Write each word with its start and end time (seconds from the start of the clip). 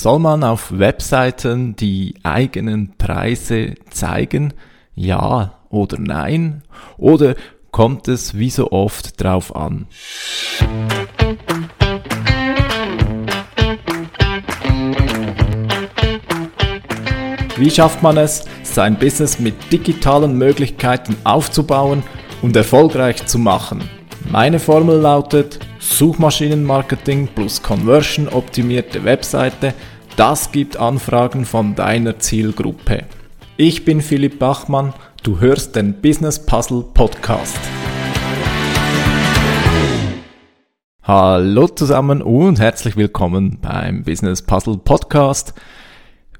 Soll 0.00 0.20
man 0.20 0.44
auf 0.44 0.78
Webseiten 0.78 1.74
die 1.74 2.14
eigenen 2.22 2.96
Preise 2.98 3.74
zeigen? 3.90 4.54
Ja 4.94 5.58
oder 5.70 5.98
nein? 5.98 6.62
Oder 6.98 7.34
kommt 7.72 8.06
es 8.06 8.38
wie 8.38 8.48
so 8.48 8.70
oft 8.70 9.20
drauf 9.20 9.56
an? 9.56 9.88
Wie 17.56 17.68
schafft 17.68 18.00
man 18.00 18.18
es, 18.18 18.44
sein 18.62 18.96
Business 18.96 19.40
mit 19.40 19.72
digitalen 19.72 20.38
Möglichkeiten 20.38 21.16
aufzubauen 21.24 22.04
und 22.40 22.54
erfolgreich 22.54 23.26
zu 23.26 23.40
machen? 23.40 23.82
Meine 24.30 24.60
Formel 24.60 25.00
lautet 25.00 25.58
Suchmaschinenmarketing 25.90 27.28
plus 27.34 27.62
Conversion 27.62 28.28
optimierte 28.28 29.02
Webseite. 29.04 29.74
Das 30.16 30.52
gibt 30.52 30.76
Anfragen 30.76 31.44
von 31.44 31.74
deiner 31.74 32.18
Zielgruppe. 32.18 33.04
Ich 33.56 33.84
bin 33.84 34.00
Philipp 34.00 34.38
Bachmann, 34.38 34.92
du 35.22 35.40
hörst 35.40 35.74
den 35.74 35.94
Business 35.94 36.44
Puzzle 36.44 36.84
Podcast. 36.94 37.58
Hallo 41.02 41.66
zusammen 41.68 42.22
und 42.22 42.60
herzlich 42.60 42.96
willkommen 42.96 43.58
beim 43.60 44.04
Business 44.04 44.42
Puzzle 44.42 44.78
Podcast 44.78 45.54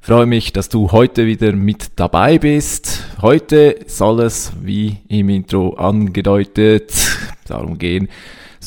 freue 0.08 0.24
mich, 0.24 0.54
dass 0.54 0.70
du 0.70 0.90
heute 0.90 1.26
wieder 1.26 1.52
mit 1.52 1.88
dabei 1.96 2.38
bist. 2.38 3.04
Heute 3.20 3.76
soll 3.88 4.20
es, 4.20 4.52
wie 4.62 4.96
im 5.08 5.28
Intro 5.28 5.74
angedeutet, 5.74 6.94
darum 7.46 7.76
gehen, 7.76 8.08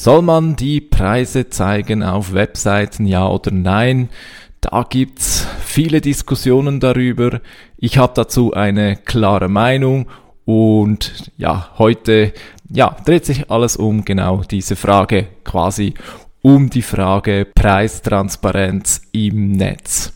soll 0.01 0.23
man 0.23 0.55
die 0.55 0.81
Preise 0.81 1.51
zeigen 1.51 2.01
auf 2.01 2.33
Webseiten, 2.33 3.05
ja 3.05 3.27
oder 3.27 3.51
nein? 3.51 4.09
Da 4.59 4.83
gibt's 4.89 5.45
viele 5.63 6.01
Diskussionen 6.01 6.79
darüber. 6.79 7.39
Ich 7.77 7.99
habe 7.99 8.13
dazu 8.15 8.51
eine 8.51 8.95
klare 8.95 9.47
Meinung 9.47 10.08
und 10.43 11.31
ja, 11.38 11.69
heute 11.77 12.33
ja, 12.67 12.95
dreht 13.05 13.25
sich 13.25 13.52
alles 13.52 13.77
um 13.77 14.03
genau 14.03 14.41
diese 14.41 14.75
Frage, 14.75 15.27
quasi 15.43 15.93
um 16.41 16.71
die 16.71 16.81
Frage 16.81 17.45
Preistransparenz 17.53 19.02
im 19.11 19.52
Netz. 19.52 20.13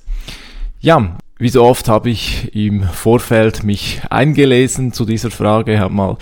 Ja, 0.79 1.15
wie 1.37 1.49
so 1.49 1.63
oft 1.63 1.89
habe 1.89 2.09
ich 2.09 2.55
im 2.55 2.83
Vorfeld 2.83 3.63
mich 3.63 4.01
eingelesen 4.09 4.93
zu 4.93 5.03
dieser 5.03 5.31
Frage, 5.31 5.79
habe 5.79 5.93
mal 5.93 6.17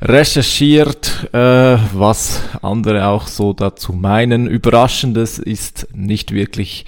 recherchiert, 0.00 1.28
äh, 1.32 1.76
was 1.92 2.40
andere 2.62 3.06
auch 3.08 3.26
so 3.26 3.52
dazu 3.52 3.92
meinen. 3.92 4.46
Überraschendes 4.46 5.38
ist 5.38 5.88
nicht 5.94 6.32
wirklich 6.32 6.86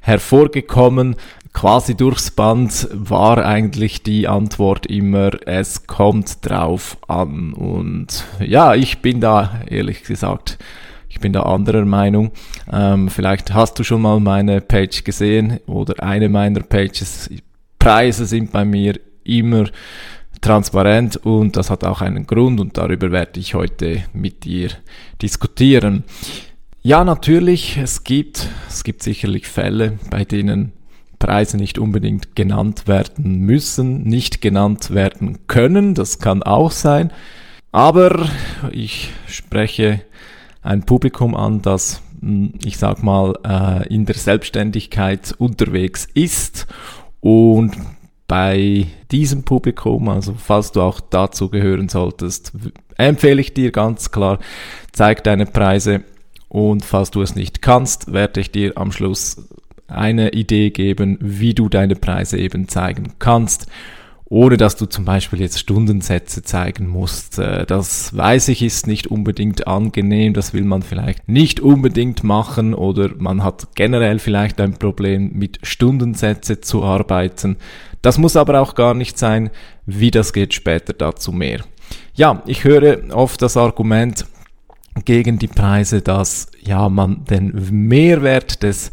hervorgekommen. 0.00 1.16
Quasi 1.52 1.96
durchs 1.96 2.30
Band 2.30 2.88
war 2.92 3.44
eigentlich 3.44 4.02
die 4.02 4.26
Antwort 4.26 4.86
immer, 4.86 5.30
es 5.46 5.86
kommt 5.86 6.48
drauf 6.48 6.96
an. 7.08 7.52
Und 7.52 8.24
ja, 8.40 8.74
ich 8.74 9.00
bin 9.00 9.20
da 9.20 9.60
ehrlich 9.68 10.04
gesagt 10.04 10.56
ich 11.08 11.20
bin 11.20 11.32
da 11.32 11.42
anderer 11.42 11.84
Meinung. 11.84 12.32
Ähm, 12.72 13.08
vielleicht 13.08 13.54
hast 13.54 13.78
du 13.78 13.84
schon 13.84 14.02
mal 14.02 14.20
meine 14.20 14.60
Page 14.60 15.04
gesehen 15.04 15.60
oder 15.66 16.02
eine 16.02 16.28
meiner 16.28 16.60
Pages. 16.60 17.30
Preise 17.78 18.26
sind 18.26 18.52
bei 18.52 18.64
mir 18.64 18.98
immer 19.24 19.66
transparent 20.40 21.16
und 21.16 21.56
das 21.56 21.70
hat 21.70 21.84
auch 21.84 22.00
einen 22.00 22.26
Grund 22.26 22.60
und 22.60 22.76
darüber 22.76 23.10
werde 23.10 23.40
ich 23.40 23.54
heute 23.54 24.04
mit 24.12 24.44
dir 24.44 24.70
diskutieren. 25.22 26.04
Ja, 26.82 27.04
natürlich, 27.04 27.76
es 27.76 28.04
gibt, 28.04 28.48
es 28.68 28.84
gibt 28.84 29.02
sicherlich 29.02 29.48
Fälle, 29.48 29.98
bei 30.10 30.24
denen 30.24 30.72
Preise 31.18 31.56
nicht 31.56 31.78
unbedingt 31.78 32.36
genannt 32.36 32.86
werden 32.86 33.40
müssen, 33.40 34.04
nicht 34.04 34.40
genannt 34.40 34.92
werden 34.92 35.46
können, 35.48 35.94
das 35.94 36.20
kann 36.20 36.42
auch 36.42 36.70
sein. 36.70 37.12
Aber 37.72 38.28
ich 38.70 39.10
spreche 39.26 40.00
ein 40.62 40.84
Publikum 40.84 41.34
an, 41.34 41.62
das, 41.62 42.02
hm, 42.20 42.54
ich 42.64 42.78
sag 42.78 43.02
mal, 43.02 43.34
äh, 43.44 43.92
in 43.92 44.06
der 44.06 44.16
Selbstständigkeit 44.16 45.34
unterwegs 45.38 46.06
ist. 46.14 46.66
Und 47.20 47.76
bei 48.26 48.86
diesem 49.10 49.44
Publikum, 49.44 50.08
also 50.08 50.34
falls 50.34 50.72
du 50.72 50.82
auch 50.82 51.00
dazu 51.00 51.48
gehören 51.48 51.88
solltest, 51.88 52.52
empfehle 52.96 53.40
ich 53.40 53.54
dir 53.54 53.72
ganz 53.72 54.10
klar, 54.10 54.38
zeig 54.92 55.24
deine 55.24 55.46
Preise. 55.46 56.02
Und 56.48 56.84
falls 56.84 57.10
du 57.10 57.22
es 57.22 57.34
nicht 57.34 57.62
kannst, 57.62 58.12
werde 58.12 58.40
ich 58.40 58.50
dir 58.50 58.76
am 58.76 58.92
Schluss 58.92 59.48
eine 59.86 60.30
Idee 60.30 60.70
geben, 60.70 61.18
wie 61.20 61.54
du 61.54 61.68
deine 61.68 61.94
Preise 61.94 62.38
eben 62.38 62.68
zeigen 62.68 63.14
kannst 63.18 63.66
ohne 64.30 64.56
dass 64.58 64.76
du 64.76 64.86
zum 64.86 65.04
Beispiel 65.04 65.40
jetzt 65.40 65.58
Stundensätze 65.58 66.42
zeigen 66.42 66.86
musst. 66.86 67.38
Äh, 67.38 67.64
das 67.66 68.16
weiß 68.16 68.48
ich 68.48 68.62
ist 68.62 68.86
nicht 68.86 69.06
unbedingt 69.06 69.66
angenehm, 69.66 70.34
das 70.34 70.52
will 70.52 70.64
man 70.64 70.82
vielleicht 70.82 71.28
nicht 71.28 71.60
unbedingt 71.60 72.24
machen 72.24 72.74
oder 72.74 73.10
man 73.16 73.42
hat 73.42 73.68
generell 73.74 74.18
vielleicht 74.18 74.60
ein 74.60 74.74
Problem 74.74 75.32
mit 75.32 75.60
Stundensätze 75.62 76.60
zu 76.60 76.84
arbeiten. 76.84 77.56
Das 78.02 78.18
muss 78.18 78.36
aber 78.36 78.60
auch 78.60 78.74
gar 78.74 78.94
nicht 78.94 79.18
sein, 79.18 79.50
wie 79.86 80.10
das 80.10 80.32
geht 80.32 80.54
später 80.54 80.92
dazu 80.92 81.32
mehr. 81.32 81.60
Ja, 82.14 82.42
ich 82.46 82.64
höre 82.64 83.14
oft 83.14 83.40
das 83.40 83.56
Argument, 83.56 84.26
gegen 85.04 85.38
die 85.38 85.48
Preise, 85.48 86.02
dass 86.02 86.48
ja 86.60 86.88
man 86.88 87.24
den 87.24 87.52
Mehrwert 87.70 88.62
des 88.62 88.90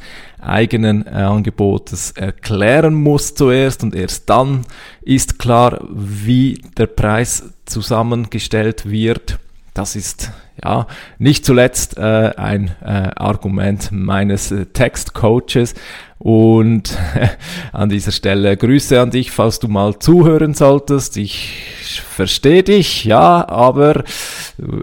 eigenen 0.48 1.06
äh, 1.06 1.10
Angebotes 1.10 2.12
erklären 2.12 2.94
muss 2.94 3.36
zuerst 3.36 3.84
und 3.84 3.96
erst 3.96 4.30
dann 4.30 4.66
ist 5.02 5.40
klar, 5.40 5.86
wie 5.90 6.62
der 6.78 6.88
Preis 6.88 7.52
zusammengestellt 7.66 8.90
wird. 8.90 9.40
Das 9.74 9.96
ist 9.96 10.32
ja 10.64 10.88
nicht 11.18 11.46
zuletzt 11.46 11.98
äh, 11.98 12.02
ein 12.38 12.72
äh, 12.82 13.12
Argument 13.16 13.90
meines 13.92 14.52
äh, 14.52 14.66
Textcoaches 14.66 15.76
und 16.26 16.98
an 17.72 17.90
dieser 17.90 18.12
Stelle 18.12 18.58
Grüße 18.58 19.00
an 19.00 19.12
dich, 19.12 19.30
falls 19.30 19.60
du 19.60 19.68
mal 19.68 20.00
zuhören 20.00 20.56
solltest. 20.56 21.18
Ich 21.18 22.02
verstehe 22.02 22.64
dich, 22.64 23.06
ja, 23.06 23.48
aber 23.48 24.04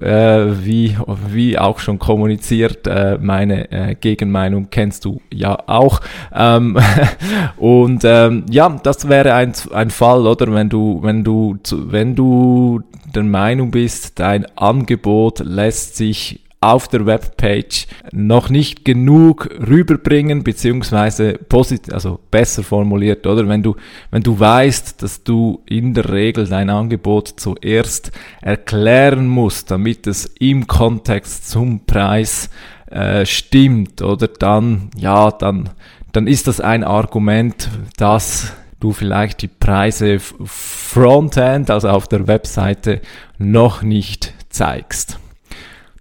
äh, 0.00 0.46
wie, 0.64 0.96
wie 1.30 1.58
auch 1.58 1.80
schon 1.80 1.98
kommuniziert, 1.98 2.86
äh, 2.86 3.18
meine 3.20 3.72
äh, 3.72 3.96
Gegenmeinung 3.96 4.68
kennst 4.70 5.04
du 5.04 5.20
ja 5.34 5.58
auch. 5.66 6.00
Ähm, 6.32 6.78
und 7.56 8.02
ähm, 8.04 8.44
ja, 8.48 8.78
das 8.80 9.08
wäre 9.08 9.34
ein, 9.34 9.52
ein 9.72 9.90
Fall, 9.90 10.28
oder 10.28 10.54
wenn 10.54 10.68
du, 10.68 11.00
wenn 11.02 11.24
du, 11.24 11.58
wenn 11.72 12.14
du 12.14 12.82
der 13.16 13.24
Meinung 13.24 13.72
bist, 13.72 14.20
dein 14.20 14.46
Angebot 14.56 15.40
lässt 15.40 15.96
sich 15.96 16.41
auf 16.62 16.86
der 16.86 17.06
Webpage 17.06 17.88
noch 18.12 18.48
nicht 18.48 18.84
genug 18.84 19.50
rüberbringen, 19.68 20.44
beziehungsweise 20.44 21.34
positiv, 21.34 21.92
also 21.92 22.20
besser 22.30 22.62
formuliert, 22.62 23.26
oder? 23.26 23.48
Wenn 23.48 23.62
du, 23.62 23.74
wenn 24.10 24.22
du 24.22 24.38
weißt, 24.38 25.02
dass 25.02 25.24
du 25.24 25.60
in 25.66 25.92
der 25.92 26.10
Regel 26.10 26.46
dein 26.46 26.70
Angebot 26.70 27.28
zuerst 27.36 28.12
erklären 28.40 29.26
musst, 29.26 29.70
damit 29.70 30.06
es 30.06 30.26
im 30.38 30.66
Kontext 30.68 31.50
zum 31.50 31.84
Preis 31.84 32.48
äh, 32.86 33.26
stimmt, 33.26 34.00
oder 34.00 34.28
dann, 34.28 34.90
ja, 34.96 35.32
dann, 35.32 35.70
dann 36.12 36.28
ist 36.28 36.46
das 36.46 36.60
ein 36.60 36.84
Argument, 36.84 37.70
dass 37.96 38.52
du 38.78 38.92
vielleicht 38.92 39.42
die 39.42 39.48
Preise 39.48 40.18
Frontend, 40.20 41.70
also 41.70 41.88
auf 41.88 42.06
der 42.06 42.28
Webseite, 42.28 43.00
noch 43.38 43.82
nicht 43.82 44.34
zeigst. 44.48 45.18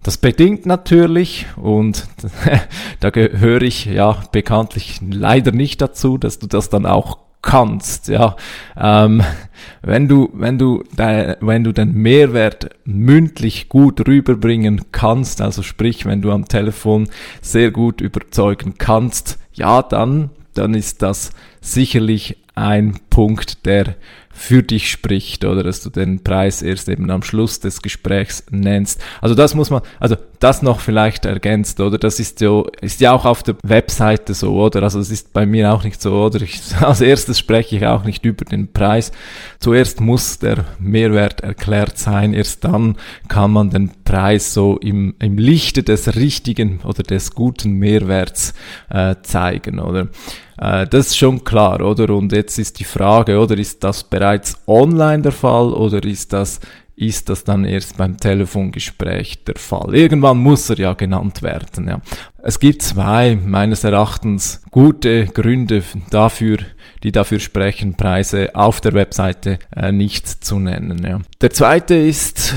Das 0.02 0.16
bedingt 0.16 0.66
natürlich, 0.66 1.46
und 1.56 2.08
da 3.00 3.10
gehöre 3.10 3.62
ich 3.62 3.84
ja 3.84 4.22
bekanntlich 4.32 5.00
leider 5.08 5.52
nicht 5.52 5.80
dazu, 5.80 6.18
dass 6.18 6.38
du 6.38 6.46
das 6.46 6.68
dann 6.68 6.86
auch 6.86 7.18
kannst, 7.42 8.08
ja. 8.08 8.36
Ähm, 8.76 9.22
wenn 9.82 10.08
du, 10.08 10.30
wenn 10.32 10.58
du, 10.58 10.84
de, 10.96 11.36
wenn 11.40 11.64
du 11.64 11.72
den 11.72 11.92
Mehrwert 11.92 12.70
mündlich 12.84 13.68
gut 13.68 14.06
rüberbringen 14.06 14.82
kannst, 14.92 15.40
also 15.40 15.62
sprich, 15.62 16.06
wenn 16.06 16.22
du 16.22 16.30
am 16.30 16.46
Telefon 16.46 17.08
sehr 17.40 17.70
gut 17.70 18.00
überzeugen 18.00 18.74
kannst, 18.78 19.38
ja, 19.52 19.82
dann, 19.82 20.30
dann 20.54 20.74
ist 20.74 21.02
das 21.02 21.30
sicherlich 21.60 22.38
ein 22.54 22.98
Punkt, 23.12 23.66
der 23.66 23.96
für 24.34 24.62
dich 24.62 24.90
spricht 24.90 25.44
oder 25.44 25.62
dass 25.62 25.82
du 25.82 25.90
den 25.90 26.24
Preis 26.24 26.62
erst 26.62 26.88
eben 26.88 27.10
am 27.10 27.22
Schluss 27.22 27.60
des 27.60 27.82
Gesprächs 27.82 28.42
nennst. 28.50 28.98
Also 29.20 29.34
das 29.34 29.54
muss 29.54 29.68
man, 29.68 29.82
also 30.00 30.16
das 30.40 30.62
noch 30.62 30.80
vielleicht 30.80 31.26
ergänzt, 31.26 31.78
oder? 31.78 31.98
Das 31.98 32.18
ist 32.18 32.40
ja, 32.40 32.62
ist 32.80 33.02
ja 33.02 33.12
auch 33.12 33.26
auf 33.26 33.42
der 33.42 33.56
Webseite 33.62 34.32
so, 34.32 34.54
oder? 34.54 34.82
Also 34.82 34.98
es 34.98 35.10
ist 35.10 35.34
bei 35.34 35.44
mir 35.44 35.74
auch 35.74 35.84
nicht 35.84 36.00
so, 36.00 36.14
oder? 36.14 36.40
Ich, 36.40 36.62
als 36.80 37.02
erstes 37.02 37.38
spreche 37.38 37.76
ich 37.76 37.86
auch 37.86 38.04
nicht 38.04 38.24
über 38.24 38.46
den 38.46 38.72
Preis. 38.72 39.12
Zuerst 39.60 40.00
muss 40.00 40.38
der 40.38 40.64
Mehrwert 40.78 41.42
erklärt 41.42 41.98
sein, 41.98 42.32
erst 42.32 42.64
dann 42.64 42.96
kann 43.28 43.52
man 43.52 43.68
den 43.68 43.90
Preis 44.04 44.54
so 44.54 44.78
im, 44.78 45.14
im 45.18 45.36
Lichte 45.36 45.82
des 45.82 46.16
richtigen 46.16 46.80
oder 46.84 47.02
des 47.02 47.34
guten 47.34 47.74
Mehrwerts 47.74 48.54
äh, 48.88 49.16
zeigen, 49.22 49.78
oder? 49.78 50.08
Äh, 50.62 50.86
das 50.86 51.08
ist 51.08 51.18
schon 51.18 51.42
klar, 51.44 51.80
oder? 51.80 52.14
Und 52.14 52.32
jetzt 52.32 52.58
ist 52.58 52.78
die 52.78 52.84
Frage, 52.84 53.01
oder 53.02 53.58
ist 53.58 53.82
das 53.84 54.04
bereits 54.04 54.56
online 54.66 55.22
der 55.22 55.32
Fall 55.32 55.72
oder 55.72 56.02
ist 56.04 56.32
das 56.32 56.60
ist 56.94 57.28
das 57.28 57.44
dann 57.44 57.64
erst 57.64 57.96
beim 57.96 58.16
Telefongespräch 58.16 59.44
der 59.44 59.56
Fall. 59.56 59.94
Irgendwann 59.94 60.38
muss 60.38 60.68
er 60.70 60.78
ja 60.78 60.92
genannt 60.92 61.42
werden. 61.42 61.88
Ja. 61.88 62.00
Es 62.42 62.60
gibt 62.60 62.82
zwei 62.82 63.36
meines 63.36 63.84
Erachtens 63.84 64.62
gute 64.70 65.26
Gründe 65.26 65.82
dafür, 66.10 66.58
die 67.02 67.12
dafür 67.12 67.40
sprechen, 67.40 67.96
Preise 67.96 68.54
auf 68.54 68.80
der 68.80 68.92
Webseite 68.92 69.58
äh, 69.74 69.90
nicht 69.90 70.28
zu 70.28 70.58
nennen. 70.58 71.04
Ja. 71.04 71.20
Der 71.40 71.50
zweite 71.50 71.94
ist, 71.94 72.54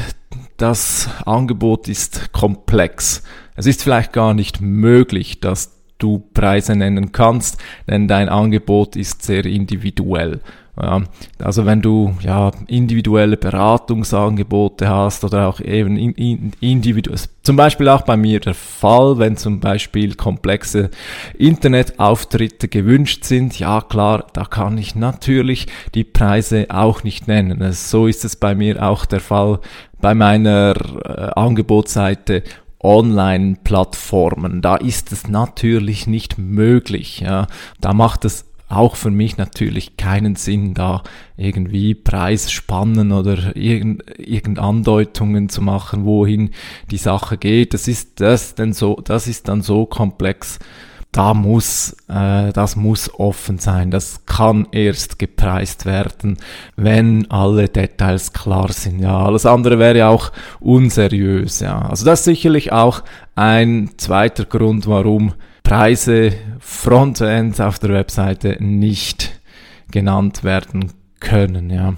das 0.57 1.09
Angebot 1.25 1.87
ist 1.87 2.31
komplex. 2.31 3.23
Es 3.55 3.65
ist 3.65 3.83
vielleicht 3.83 4.13
gar 4.13 4.33
nicht 4.33 4.61
möglich, 4.61 5.39
dass 5.39 5.74
du 5.97 6.23
Preise 6.33 6.75
nennen 6.75 7.11
kannst, 7.11 7.57
denn 7.87 8.07
dein 8.07 8.29
Angebot 8.29 8.95
ist 8.95 9.23
sehr 9.23 9.45
individuell. 9.45 10.41
Ja, 10.81 11.03
also 11.39 11.65
wenn 11.65 11.81
du 11.81 12.17
ja 12.21 12.51
individuelle 12.67 13.37
Beratungsangebote 13.37 14.89
hast 14.89 15.23
oder 15.23 15.47
auch 15.47 15.61
eben 15.61 15.95
in, 15.95 16.11
in, 16.11 16.51
individuell, 16.59 17.17
zum 17.43 17.55
Beispiel 17.55 17.87
auch 17.87 18.01
bei 18.01 18.17
mir 18.17 18.41
der 18.41 18.55
Fall, 18.55 19.17
wenn 19.17 19.37
zum 19.37 19.61
Beispiel 19.61 20.15
komplexe 20.15 20.89
Internetauftritte 21.37 22.67
gewünscht 22.67 23.23
sind, 23.23 23.57
ja 23.57 23.79
klar, 23.79 24.27
da 24.33 24.43
kann 24.43 24.77
ich 24.77 24.95
natürlich 24.95 25.67
die 25.93 26.03
Preise 26.03 26.65
auch 26.67 27.03
nicht 27.03 27.29
nennen. 27.29 27.61
Also 27.61 27.99
so 27.99 28.07
ist 28.07 28.25
es 28.25 28.35
bei 28.35 28.53
mir 28.53 28.83
auch 28.83 29.05
der 29.05 29.21
Fall 29.21 29.59
bei 30.01 30.13
meiner 30.13 30.75
äh, 31.05 31.39
Angebotsseite 31.39 32.43
Online-Plattformen. 32.85 34.61
Da 34.61 34.75
ist 34.75 35.11
es 35.11 35.27
natürlich 35.27 36.07
nicht 36.07 36.37
möglich. 36.37 37.19
Ja. 37.19 37.47
Da 37.81 37.93
macht 37.93 38.25
es 38.25 38.45
auch 38.67 38.95
für 38.95 39.11
mich 39.11 39.37
natürlich 39.37 39.97
keinen 39.97 40.35
Sinn, 40.35 40.73
da 40.73 41.03
irgendwie 41.37 41.93
Preisspannen 41.93 43.11
oder 43.11 43.55
irgend, 43.55 44.03
irgend 44.17 44.59
Andeutungen 44.59 45.49
zu 45.49 45.61
machen, 45.61 46.05
wohin 46.05 46.51
die 46.91 46.97
Sache 46.97 47.37
geht. 47.37 47.73
Das 47.73 47.87
ist 47.87 48.21
das 48.21 48.55
denn 48.55 48.73
so, 48.73 48.95
das 49.03 49.27
ist 49.27 49.47
dann 49.47 49.61
so 49.61 49.85
komplex. 49.85 50.59
Da 51.15 51.33
muss, 51.33 51.95
äh, 52.09 52.51
das 52.51 52.75
muss 52.75 53.09
offen 53.17 53.57
sein. 53.57 53.89
Das 53.89 54.25
kann 54.25 54.67
erst 54.73 55.17
gepreist 55.17 55.85
werden, 55.85 56.37
wenn 56.75 57.31
alle 57.31 57.69
Details 57.69 58.33
klar 58.33 58.69
sind. 58.73 58.99
Ja, 58.99 59.19
alles 59.19 59.45
andere 59.45 59.79
wäre 59.79 60.09
auch 60.09 60.33
unseriös. 60.59 61.61
Ja, 61.61 61.83
also 61.83 62.03
das 62.03 62.19
ist 62.19 62.25
sicherlich 62.25 62.73
auch 62.73 63.01
ein 63.33 63.91
zweiter 63.95 64.43
Grund, 64.43 64.87
warum 64.87 65.35
Preise 65.63 66.33
Frontend 66.59 67.61
auf 67.61 67.79
der 67.79 67.91
Webseite 67.91 68.57
nicht 68.59 69.39
genannt 69.91 70.43
werden 70.43 70.91
können, 71.21 71.69
ja. 71.69 71.93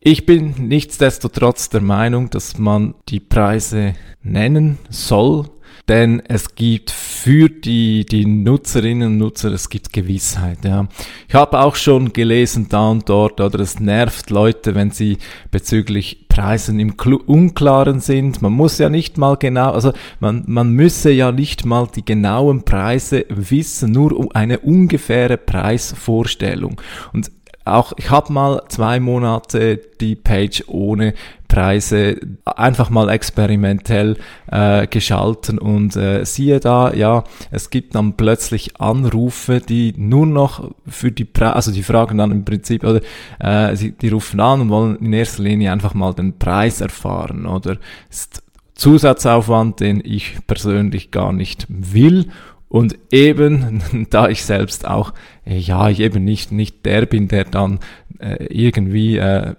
Ich 0.00 0.24
bin 0.24 0.54
nichtsdestotrotz 0.68 1.68
der 1.68 1.82
Meinung, 1.82 2.30
dass 2.30 2.56
man 2.56 2.94
die 3.10 3.20
Preise 3.20 3.92
nennen 4.22 4.78
soll, 4.88 5.50
denn 5.88 6.20
es 6.26 6.54
gibt 6.54 6.90
für 6.90 7.48
die, 7.48 8.04
die 8.04 8.26
Nutzerinnen 8.26 9.12
und 9.12 9.18
Nutzer, 9.18 9.52
es 9.52 9.68
gibt 9.68 9.92
Gewissheit, 9.92 10.64
ja. 10.64 10.88
Ich 11.28 11.34
habe 11.34 11.60
auch 11.60 11.76
schon 11.76 12.12
gelesen 12.12 12.66
da 12.68 12.88
und 12.88 13.08
dort, 13.08 13.40
oder 13.40 13.60
es 13.60 13.78
nervt 13.78 14.30
Leute, 14.30 14.74
wenn 14.74 14.90
sie 14.90 15.18
bezüglich 15.50 16.26
Preisen 16.28 16.78
im 16.80 16.94
Unklaren 17.26 18.00
sind. 18.00 18.42
Man 18.42 18.52
muss 18.52 18.78
ja 18.78 18.90
nicht 18.90 19.16
mal 19.16 19.36
genau, 19.36 19.70
also 19.70 19.92
man, 20.20 20.44
man 20.46 20.72
müsse 20.72 21.10
ja 21.10 21.32
nicht 21.32 21.64
mal 21.64 21.88
die 21.94 22.04
genauen 22.04 22.62
Preise 22.64 23.24
wissen, 23.28 23.92
nur 23.92 24.28
eine 24.36 24.58
ungefähre 24.58 25.38
Preisvorstellung. 25.38 26.80
Und 27.12 27.30
auch 27.66 27.92
ich 27.96 28.10
habe 28.10 28.32
mal 28.32 28.62
zwei 28.68 29.00
Monate 29.00 29.80
die 30.00 30.14
Page 30.14 30.64
ohne 30.66 31.14
Preise 31.48 32.20
einfach 32.44 32.90
mal 32.90 33.08
experimentell 33.08 34.16
äh, 34.50 34.86
geschalten 34.86 35.58
und 35.58 35.96
äh, 35.96 36.24
siehe 36.24 36.60
da, 36.60 36.92
ja, 36.92 37.24
es 37.50 37.70
gibt 37.70 37.94
dann 37.94 38.14
plötzlich 38.14 38.80
Anrufe, 38.80 39.60
die 39.60 39.94
nur 39.96 40.26
noch 40.26 40.70
für 40.86 41.12
die 41.12 41.24
Pre 41.24 41.54
also 41.54 41.72
die 41.72 41.82
fragen 41.82 42.18
dann 42.18 42.32
im 42.32 42.44
Prinzip 42.44 42.84
oder 42.84 43.00
äh, 43.38 43.76
sie, 43.76 43.92
die 43.92 44.08
rufen 44.08 44.40
an 44.40 44.62
und 44.62 44.68
wollen 44.70 44.96
in 44.96 45.12
erster 45.12 45.42
Linie 45.42 45.72
einfach 45.72 45.94
mal 45.94 46.14
den 46.14 46.38
Preis 46.38 46.80
erfahren 46.80 47.46
oder? 47.46 47.78
Ist 48.10 48.42
Zusatzaufwand, 48.74 49.80
den 49.80 50.02
ich 50.04 50.36
persönlich 50.46 51.10
gar 51.10 51.32
nicht 51.32 51.66
will 51.68 52.26
und 52.68 52.98
eben, 53.10 53.82
da 54.10 54.28
ich 54.28 54.44
selbst 54.44 54.86
auch, 54.86 55.12
äh, 55.44 55.58
ja, 55.58 55.88
ich 55.88 56.00
eben 56.00 56.24
nicht, 56.24 56.52
nicht 56.52 56.84
der 56.84 57.06
bin, 57.06 57.28
der 57.28 57.44
dann 57.44 57.78
äh, 58.18 58.46
irgendwie 58.46 59.18
äh, 59.18 59.54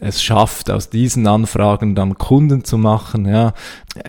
es 0.00 0.22
schafft, 0.22 0.70
aus 0.70 0.90
diesen 0.90 1.26
Anfragen 1.26 1.94
dann 1.94 2.18
Kunden 2.18 2.64
zu 2.64 2.78
machen, 2.78 3.26
ja, 3.26 3.54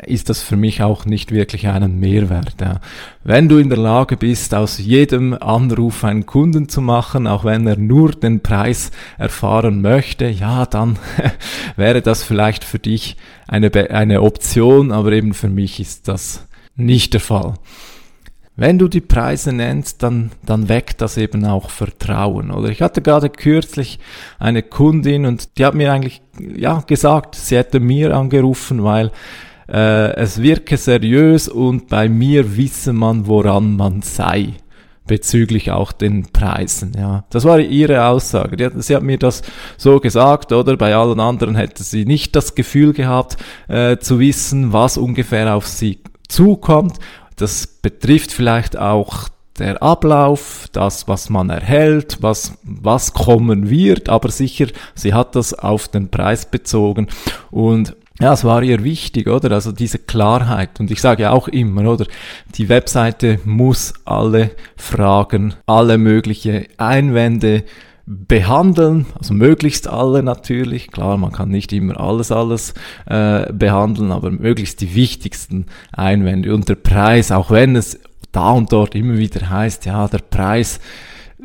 ist 0.06 0.30
das 0.30 0.42
für 0.42 0.56
mich 0.56 0.84
auch 0.84 1.06
nicht 1.06 1.32
wirklich 1.32 1.68
einen 1.68 2.00
Mehrwert. 2.00 2.56
Ja. 2.62 2.80
Wenn 3.24 3.50
du 3.50 3.58
in 3.58 3.70
der 3.70 3.80
Lage 3.80 4.18
bist, 4.18 4.54
aus 4.54 4.78
jedem 4.78 5.34
Anruf 5.34 6.04
einen 6.04 6.26
Kunden 6.26 6.70
zu 6.70 6.82
machen, 6.82 7.28
auch 7.28 7.46
wenn 7.46 7.66
er 7.66 7.78
nur 7.78 8.12
den 8.12 8.42
Preis 8.42 8.92
erfahren 9.18 9.82
möchte, 9.82 10.28
ja, 10.28 10.66
dann 10.66 11.00
wäre 11.76 12.02
das 12.02 12.24
vielleicht 12.24 12.64
für 12.64 12.80
dich 12.80 13.18
eine, 13.48 13.72
eine 13.90 14.22
Option, 14.22 14.92
aber 14.92 15.12
eben 15.14 15.34
für 15.34 15.50
mich 15.50 15.80
ist 15.80 16.08
das 16.08 16.46
nicht 16.76 17.14
der 17.14 17.22
Fall. 17.22 17.56
Wenn 18.56 18.78
du 18.78 18.88
die 18.88 19.02
Preise 19.02 19.52
nennst, 19.52 20.04
dann, 20.04 20.32
dann 20.46 20.70
weckt 20.70 21.02
das 21.02 21.18
eben 21.18 21.44
auch 21.46 21.72
Vertrauen. 21.72 22.52
Oder 22.52 22.70
ich 22.70 22.84
hatte 22.84 23.02
gerade 23.02 23.30
kürzlich 23.30 24.00
eine 24.38 24.62
Kundin 24.62 25.26
und 25.26 25.58
die 25.58 25.66
hat 25.66 25.74
mir 25.74 25.92
eigentlich 25.92 26.22
ja 26.56 26.84
gesagt, 26.86 27.36
sie 27.36 27.58
hätte 27.58 27.80
mir 27.80 28.16
angerufen, 28.16 28.84
weil 28.84 29.12
äh, 29.68 30.14
es 30.16 30.42
wirke 30.42 30.78
seriös 30.78 31.48
und 31.48 31.88
bei 31.90 32.08
mir 32.10 32.56
wisse 32.56 32.94
man, 32.94 33.26
woran 33.26 33.76
man 33.76 34.04
sei 34.04 34.54
bezüglich 35.06 35.72
auch 35.72 35.92
den 35.92 36.32
Preisen. 36.32 36.94
Ja, 36.98 37.26
das 37.30 37.46
war 37.46 37.60
ihre 37.60 38.06
Aussage. 38.06 38.66
Hat, 38.66 38.74
sie 38.84 38.96
hat 38.96 39.04
mir 39.04 39.18
das 39.18 39.42
so 39.78 40.00
gesagt, 40.00 40.52
oder? 40.52 40.78
Bei 40.78 40.96
allen 40.96 41.20
anderen 41.20 41.56
hätte 41.56 41.84
sie 41.84 42.06
nicht 42.06 42.36
das 42.36 42.56
Gefühl 42.56 42.94
gehabt, 42.94 43.38
äh, 43.68 43.98
zu 43.98 44.20
wissen, 44.20 44.72
was 44.72 44.98
ungefähr 44.98 45.56
auf 45.56 45.68
sie 45.68 46.00
zukommt. 46.30 47.00
Das 47.36 47.68
betrifft 47.68 48.32
vielleicht 48.32 48.78
auch 48.78 49.30
der 49.60 49.84
Ablauf, 49.84 50.68
das, 50.72 51.08
was 51.08 51.30
man 51.30 51.50
erhält, 51.50 52.18
was, 52.22 52.58
was 52.64 53.14
kommen 53.14 53.70
wird, 53.70 54.10
aber 54.10 54.30
sicher, 54.30 54.68
sie 54.96 55.14
hat 55.14 55.36
das 55.36 55.54
auf 55.54 55.88
den 55.88 56.10
Preis 56.10 56.46
bezogen 56.46 57.08
und 57.52 57.96
ja, 58.20 58.34
es 58.34 58.44
war 58.44 58.62
ihr 58.62 58.84
wichtig, 58.84 59.28
oder? 59.28 59.52
Also 59.52 59.72
diese 59.72 59.98
Klarheit. 59.98 60.80
Und 60.80 60.92
ich 60.92 61.02
sage 61.02 61.24
ja 61.24 61.32
auch 61.32 61.48
immer, 61.48 61.92
oder? 61.92 62.06
Die 62.56 62.70
Webseite 62.70 63.40
muss 63.44 63.94
alle 64.06 64.52
Fragen, 64.78 65.56
alle 65.66 65.98
mögliche 65.98 66.68
Einwände 66.78 67.64
behandeln, 68.06 69.06
also 69.18 69.34
möglichst 69.34 69.88
alle 69.88 70.24
natürlich, 70.24 70.92
klar, 70.92 71.18
man 71.18 71.32
kann 71.32 71.50
nicht 71.50 71.72
immer 71.72 72.00
alles, 72.00 72.32
alles 72.32 72.74
äh, 73.06 73.52
behandeln, 73.54 74.12
aber 74.12 74.30
möglichst 74.30 74.82
die 74.82 74.94
wichtigsten 74.94 75.68
Einwände. 75.92 76.54
Und 76.54 76.68
der 76.68 76.76
Preis, 76.76 77.32
auch 77.32 77.50
wenn 77.50 77.76
es 77.76 78.00
da 78.32 78.52
und 78.52 78.72
dort 78.72 78.96
immer 78.96 79.18
wieder 79.18 79.50
heißt, 79.50 79.86
ja, 79.86 80.08
der 80.08 80.20
Preis 80.20 80.80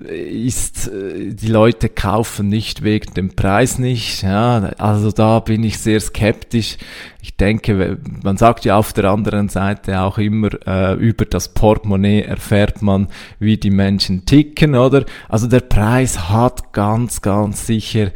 ist, 0.05 0.88
äh, 0.88 1.35
die 1.35 1.49
Leute 1.49 1.88
kaufen 1.88 2.49
nicht 2.49 2.83
wegen 2.83 3.14
dem 3.14 3.35
Preis 3.35 3.78
nicht. 3.78 4.23
Ja, 4.23 4.71
also 4.78 5.11
da 5.11 5.40
bin 5.40 5.64
ich 5.64 5.78
sehr 5.78 6.00
skeptisch. 6.00 6.78
Ich 7.21 7.37
denke, 7.37 7.99
man 8.23 8.37
sagt 8.37 8.64
ja 8.64 8.76
auf 8.76 8.93
der 8.93 9.07
anderen 9.07 9.49
Seite 9.49 10.00
auch 10.00 10.19
immer, 10.19 10.50
äh, 10.67 10.95
über 10.95 11.25
das 11.25 11.49
Portemonnaie 11.49 12.23
erfährt 12.23 12.83
man, 12.83 13.09
wie 13.38 13.57
die 13.57 13.71
Menschen 13.71 14.25
ticken, 14.25 14.75
oder? 14.75 15.05
Also 15.28 15.47
der 15.47 15.61
Preis 15.61 16.28
hat 16.28 16.73
ganz, 16.73 17.21
ganz 17.21 17.67
sicher 17.67 18.12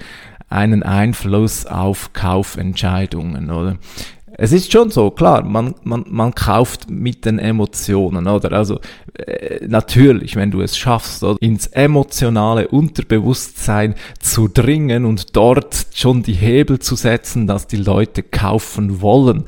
einen 0.48 0.82
Einfluss 0.82 1.66
auf 1.66 2.12
Kaufentscheidungen, 2.12 3.50
oder? 3.50 3.78
Es 4.38 4.52
ist 4.52 4.72
schon 4.72 4.90
so, 4.90 5.10
klar, 5.10 5.44
man, 5.44 5.74
man, 5.84 6.04
man 6.08 6.34
kauft 6.34 6.90
mit 6.90 7.24
den 7.24 7.38
Emotionen, 7.38 8.26
oder? 8.26 8.52
Also 8.52 8.80
äh, 9.14 9.66
natürlich, 9.66 10.36
wenn 10.36 10.50
du 10.50 10.60
es 10.60 10.76
schaffst, 10.76 11.22
oder? 11.22 11.36
ins 11.40 11.66
emotionale 11.66 12.68
Unterbewusstsein 12.68 13.94
zu 14.20 14.48
dringen 14.48 15.04
und 15.04 15.36
dort 15.36 15.86
schon 15.94 16.22
die 16.22 16.32
Hebel 16.32 16.78
zu 16.78 16.96
setzen, 16.96 17.46
dass 17.46 17.66
die 17.66 17.76
Leute 17.76 18.22
kaufen 18.22 19.00
wollen, 19.00 19.44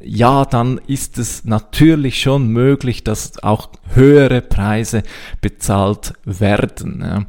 ja, 0.00 0.44
dann 0.44 0.80
ist 0.86 1.18
es 1.18 1.44
natürlich 1.44 2.20
schon 2.20 2.48
möglich, 2.48 3.04
dass 3.04 3.42
auch 3.42 3.70
höhere 3.94 4.40
Preise 4.40 5.02
bezahlt 5.40 6.12
werden. 6.24 7.00
Ja. 7.04 7.26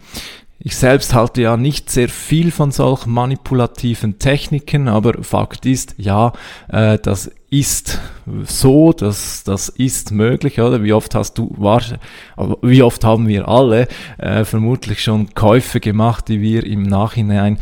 Ich 0.62 0.76
selbst 0.76 1.14
halte 1.14 1.42
ja 1.42 1.56
nicht 1.56 1.90
sehr 1.90 2.10
viel 2.10 2.52
von 2.52 2.72
solchen 2.72 3.12
manipulativen 3.12 4.20
Techniken, 4.20 4.90
aber 4.90 5.24
Fakt 5.24 5.66
ist, 5.66 5.96
ja, 5.98 6.34
äh, 6.68 7.00
das 7.00 7.32
ist 7.50 8.00
so, 8.44 8.94
dass 8.94 9.44
das 9.44 9.70
ist 9.70 10.12
möglich, 10.12 10.62
oder? 10.62 10.84
Wie 10.84 10.94
oft 10.94 11.16
hast 11.16 11.38
du, 11.38 11.52
war, 11.58 11.82
wie 12.62 12.84
oft 12.84 13.04
haben 13.04 13.28
wir 13.28 13.48
alle 13.48 13.88
äh, 14.20 14.46
vermutlich 14.46 15.02
schon 15.02 15.34
Käufe 15.34 15.80
gemacht, 15.80 16.28
die 16.28 16.42
wir 16.42 16.64
im 16.64 16.84
Nachhinein 16.84 17.58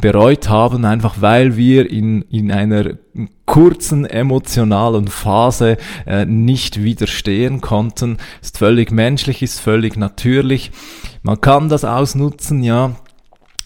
bereut 0.00 0.48
haben, 0.48 0.84
einfach 0.84 1.16
weil 1.20 1.56
wir 1.56 1.90
in, 1.90 2.22
in 2.22 2.52
einer 2.52 2.96
kurzen 3.44 4.04
emotionalen 4.04 5.08
Phase 5.08 5.78
äh, 6.06 6.24
nicht 6.26 6.82
widerstehen 6.82 7.60
konnten. 7.60 8.18
Ist 8.40 8.58
völlig 8.58 8.92
menschlich, 8.92 9.42
ist 9.42 9.60
völlig 9.60 9.96
natürlich. 9.96 10.70
Man 11.22 11.40
kann 11.40 11.68
das 11.68 11.84
ausnutzen, 11.84 12.62
ja, 12.62 12.92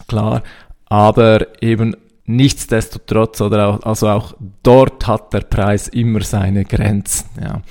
klar, 0.07 0.41
aber 0.87 1.61
eben 1.61 1.95
nichtsdestotrotz 2.29 3.41
oder 3.41 3.67
auch, 3.67 3.81
also 3.81 4.07
auch 4.07 4.35
dort 4.61 5.07
hat 5.07 5.33
der 5.33 5.41
Preis 5.41 5.87
immer 5.87 6.21
seine 6.21 6.63
Grenzen, 6.63 7.27
ja. 7.41 7.61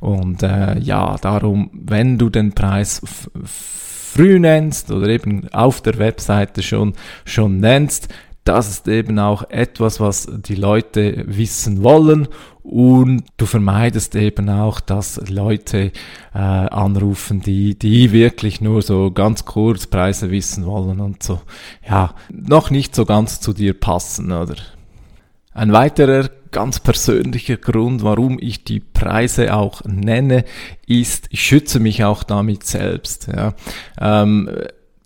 Und 0.00 0.42
äh, 0.42 0.78
ja, 0.78 1.16
darum, 1.20 1.70
wenn 1.74 2.16
du 2.16 2.30
den 2.30 2.52
Preis 2.52 3.02
früh 3.44 4.38
nennst 4.38 4.90
oder 4.90 5.08
eben 5.08 5.48
auf 5.52 5.82
der 5.82 5.98
Webseite 5.98 6.62
schon, 6.62 6.94
schon 7.24 7.58
nennst, 7.58 8.08
das 8.44 8.70
ist 8.70 8.88
eben 8.88 9.18
auch 9.18 9.50
etwas, 9.50 10.00
was 10.00 10.26
die 10.30 10.54
Leute 10.54 11.24
wissen 11.26 11.82
wollen 11.82 12.28
und 12.68 13.24
du 13.38 13.46
vermeidest 13.46 14.14
eben 14.14 14.50
auch, 14.50 14.80
dass 14.80 15.18
Leute 15.30 15.90
äh, 16.34 16.38
anrufen, 16.38 17.40
die, 17.40 17.78
die 17.78 18.12
wirklich 18.12 18.60
nur 18.60 18.82
so 18.82 19.10
ganz 19.10 19.46
kurz 19.46 19.86
Preise 19.86 20.30
wissen 20.30 20.66
wollen 20.66 21.00
und 21.00 21.22
so, 21.22 21.40
ja, 21.88 22.14
noch 22.30 22.70
nicht 22.70 22.94
so 22.94 23.06
ganz 23.06 23.40
zu 23.40 23.54
dir 23.54 23.72
passen, 23.72 24.32
oder? 24.32 24.56
Ein 25.54 25.72
weiterer 25.72 26.28
ganz 26.50 26.78
persönlicher 26.78 27.56
Grund, 27.56 28.02
warum 28.02 28.38
ich 28.38 28.64
die 28.64 28.80
Preise 28.80 29.54
auch 29.54 29.82
nenne, 29.86 30.44
ist, 30.86 31.28
ich 31.30 31.42
schütze 31.42 31.80
mich 31.80 32.04
auch 32.04 32.22
damit 32.22 32.64
selbst. 32.64 33.28
Ja. 33.34 33.54
Ähm, 33.98 34.50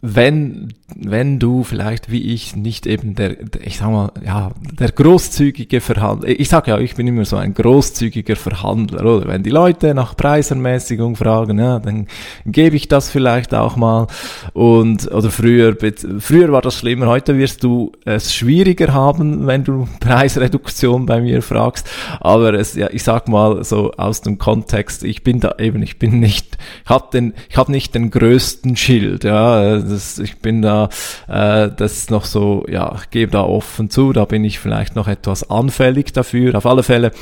wenn, 0.01 0.75
wenn 0.97 1.39
du 1.39 1.65
vielleicht 1.65 2.11
wie 2.11 2.33
ich 2.33 2.57
nicht 2.57 2.87
eben 2.87 3.15
der, 3.15 3.37
ich 3.65 3.79
sag 3.79 3.91
mal, 3.91 4.13
ja, 4.25 4.51
der 4.79 4.91
großzügige 4.91 5.81
Verhandler, 5.81 6.29
ich 6.29 6.49
sag 6.49 6.69
ja, 6.69 6.79
ich 6.79 6.95
bin 6.95 7.07
immer 7.07 7.25
so 7.25 7.37
ein 7.37 7.55
großzügiger 7.55 8.37
Verhandler, 8.37 9.05
oder? 9.05 9.29
Wenn 9.29 9.43
die 9.43 9.51
Leute 9.51 9.95
nach 9.95 10.17
Preisermäßigung 10.17 11.17
fragen, 11.17 11.59
ja, 11.59 11.79
dann 11.79 12.07
gebe 12.47 12.77
ich 12.77 12.89
das 12.89 13.11
vielleicht 13.11 13.55
auch 13.55 13.77
mal 13.77 14.07
und, 14.53 15.11
oder 15.11 15.31
früher, 15.31 15.77
früher 16.19 16.53
war 16.53 16.63
das 16.63 16.77
schlimmer, 16.77 17.07
heute 17.07 17.39
wirst 17.39 17.63
du 17.63 17.93
es 18.05 18.35
schwieriger 18.35 18.93
haben, 18.93 19.47
wenn 19.47 19.65
du 19.65 19.89
Preisreduktion 20.01 21.07
bei 21.07 21.21
mir 21.21 21.43
fragst, 21.43 21.89
aber 22.21 22.55
es, 22.55 22.75
ja, 22.75 22.89
ich 22.91 23.03
sag 23.03 23.29
mal 23.29 23.65
so 23.65 23.93
aus 23.93 24.21
dem 24.21 24.39
Kontext, 24.39 25.05
ich 25.05 25.23
bin 25.23 25.41
da 25.41 25.57
eben, 25.59 25.83
ich 25.83 25.99
bin 25.99 26.21
nicht, 26.21 26.59
ich 26.85 26.91
hab 26.91 27.11
den, 27.11 27.35
ich 27.49 27.57
hab 27.57 27.69
nicht 27.69 27.95
den 27.95 28.11
größten 28.11 28.77
Schild, 28.77 29.25
ja, 29.25 29.79
das, 29.79 30.19
ich 30.19 30.39
bin 30.39 30.63
da, 30.63 30.82
äh, 31.29 31.71
das 31.77 31.99
ist 31.99 32.11
noch 32.11 32.25
so, 32.25 32.65
ja, 32.69 32.95
ich 33.01 33.11
gebe 33.11 33.33
da 33.33 33.43
offen 33.43 33.91
zu, 33.91 34.13
da 34.13 34.25
bin 34.25 34.45
ich 34.45 34.59
vielleicht 34.59 34.97
noch 34.97 35.09
etwas 35.09 35.51
anfällig 35.51 36.13
dafür. 36.13 36.55
Auf 36.55 36.67
alle 36.67 36.83
Fälle, 36.83 37.13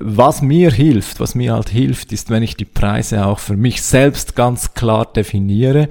was 0.00 0.42
mir 0.42 0.70
hilft, 0.70 1.20
was 1.20 1.34
mir 1.34 1.54
halt 1.54 1.68
hilft, 1.68 2.12
ist, 2.12 2.30
wenn 2.30 2.42
ich 2.42 2.56
die 2.56 2.64
Preise 2.64 3.26
auch 3.26 3.38
für 3.38 3.56
mich 3.56 3.82
selbst 3.82 4.36
ganz 4.36 4.74
klar 4.74 5.06
definiere, 5.06 5.88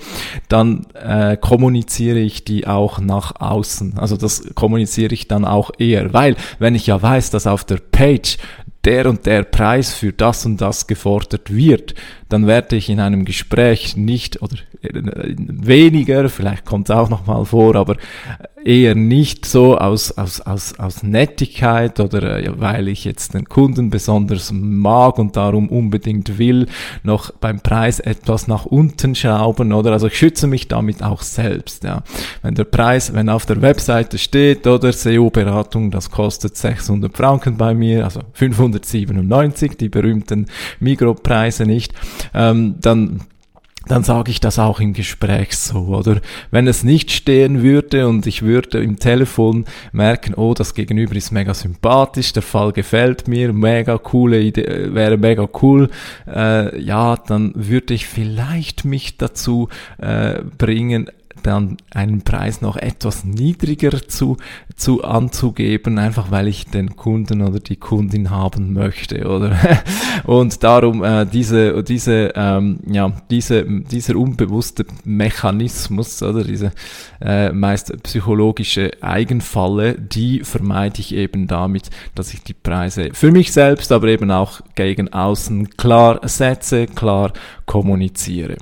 dann 0.47 0.85
äh, 0.93 1.37
kommuniziere 1.37 2.19
ich 2.19 2.45
die 2.45 2.67
auch 2.67 2.99
nach 2.99 3.39
außen. 3.39 3.97
Also 3.97 4.15
das 4.15 4.43
kommuniziere 4.55 5.13
ich 5.13 5.27
dann 5.27 5.45
auch 5.45 5.71
eher, 5.77 6.13
weil 6.13 6.35
wenn 6.59 6.75
ich 6.75 6.87
ja 6.87 7.01
weiß, 7.01 7.31
dass 7.31 7.47
auf 7.47 7.63
der 7.65 7.77
Page 7.77 8.37
der 8.85 9.07
und 9.07 9.25
der 9.25 9.43
Preis 9.43 9.93
für 9.93 10.13
das 10.13 10.45
und 10.45 10.61
das 10.61 10.87
gefordert 10.87 11.53
wird, 11.53 11.95
dann 12.29 12.47
werde 12.47 12.75
ich 12.75 12.89
in 12.89 12.99
einem 12.99 13.25
Gespräch 13.25 13.97
nicht 13.97 14.41
oder 14.41 14.55
weniger, 14.81 16.29
vielleicht 16.29 16.65
kommt 16.65 16.89
es 16.89 16.95
auch 16.95 17.09
noch 17.09 17.25
mal 17.25 17.43
vor, 17.43 17.75
aber 17.75 17.97
eher 18.63 18.95
nicht 18.95 19.45
so 19.45 19.77
aus, 19.77 20.17
aus, 20.17 20.41
aus, 20.41 20.77
aus 20.79 21.03
Nettigkeit 21.03 21.99
oder 21.99 22.39
äh, 22.39 22.59
weil 22.59 22.87
ich 22.87 23.05
jetzt 23.05 23.33
den 23.33 23.45
Kunden 23.45 23.89
besonders 23.89 24.51
mag 24.51 25.17
und 25.17 25.35
darum 25.35 25.69
unbedingt 25.69 26.37
will, 26.37 26.67
noch 27.03 27.31
beim 27.31 27.61
Preis 27.61 27.99
etwas 27.99 28.47
nach 28.47 28.65
unten 28.65 29.15
schrauben 29.15 29.73
oder 29.73 29.91
also 29.91 30.07
ich 30.07 30.17
schütze 30.17 30.47
mich 30.47 30.67
damit 30.67 31.03
auch 31.03 31.21
selbst, 31.21 31.83
ja. 31.83 32.03
Wenn 32.41 32.55
der 32.55 32.65
Preis, 32.65 33.13
wenn 33.13 33.29
auf 33.29 33.45
der 33.45 33.61
Webseite 33.61 34.17
steht 34.17 34.67
oder 34.67 34.91
SEO-Beratung, 34.91 35.91
das 35.91 36.11
kostet 36.11 36.57
600 36.57 37.15
Franken 37.15 37.57
bei 37.57 37.73
mir, 37.73 38.03
also 38.05 38.21
597, 38.33 39.77
die 39.77 39.89
berühmten 39.89 40.47
Mikropreise 40.79 41.65
nicht, 41.65 41.93
ähm, 42.33 42.75
dann 42.81 43.21
dann 43.87 44.03
sage 44.03 44.29
ich 44.29 44.39
das 44.39 44.59
auch 44.59 44.79
im 44.79 44.93
Gespräch 44.93 45.57
so, 45.57 45.79
oder? 45.87 46.21
Wenn 46.51 46.67
es 46.67 46.83
nicht 46.83 47.11
stehen 47.11 47.63
würde 47.63 48.07
und 48.07 48.27
ich 48.27 48.43
würde 48.43 48.83
im 48.83 48.99
Telefon 48.99 49.65
merken, 49.91 50.35
oh, 50.35 50.53
das 50.53 50.75
Gegenüber 50.75 51.15
ist 51.15 51.31
mega 51.31 51.53
sympathisch, 51.53 52.31
der 52.33 52.43
Fall 52.43 52.71
gefällt 52.71 53.27
mir, 53.27 53.51
mega 53.51 53.97
coole 53.97 54.41
Idee, 54.41 54.93
wäre 54.93 55.17
mega 55.17 55.47
cool, 55.61 55.89
äh, 56.27 56.79
ja, 56.79 57.15
dann 57.15 57.51
würde 57.55 57.93
ich 57.93 58.05
vielleicht 58.05 58.85
mich 58.85 59.17
dazu 59.17 59.69
äh, 59.97 60.41
bringen, 60.57 61.09
dann 61.43 61.77
einen 61.93 62.21
Preis 62.21 62.61
noch 62.61 62.77
etwas 62.77 63.23
niedriger 63.23 64.07
zu, 64.07 64.37
zu 64.75 65.03
anzugeben, 65.03 65.97
einfach 65.97 66.31
weil 66.31 66.47
ich 66.47 66.65
den 66.65 66.95
Kunden 66.95 67.41
oder 67.41 67.59
die 67.59 67.75
Kundin 67.75 68.29
haben 68.29 68.73
möchte, 68.73 69.27
oder? 69.27 69.57
Und 70.25 70.63
darum 70.63 71.03
äh, 71.03 71.25
diese, 71.25 71.83
diese, 71.83 72.31
ähm, 72.35 72.79
ja, 72.89 73.11
diese, 73.29 73.63
dieser 73.65 74.15
unbewusste 74.15 74.85
Mechanismus 75.03 76.21
oder 76.23 76.43
diese 76.43 76.71
äh, 77.21 77.51
meist 77.51 77.91
psychologische 78.03 78.91
Eigenfalle, 79.01 79.95
die 79.95 80.41
vermeide 80.43 80.99
ich 80.99 81.13
eben 81.13 81.47
damit, 81.47 81.89
dass 82.15 82.33
ich 82.33 82.43
die 82.43 82.53
Preise 82.53 83.09
für 83.13 83.31
mich 83.31 83.51
selbst, 83.51 83.91
aber 83.91 84.07
eben 84.07 84.31
auch 84.31 84.61
gegen 84.75 85.11
außen 85.11 85.69
klar 85.77 86.19
setze, 86.23 86.85
klar 86.87 87.33
kommuniziere. 87.65 88.57